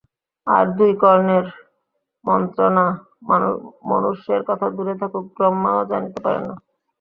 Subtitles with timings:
[0.47, 1.45] আর দুই কর্ণের
[2.25, 2.85] মন্ত্রণা
[3.89, 6.55] মনুষ্যের কথা দূরে থাকুক ব্রহ্মাও জানিতে পারেন না।